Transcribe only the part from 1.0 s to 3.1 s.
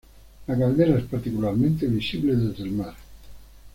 particularmente visible desde el mar.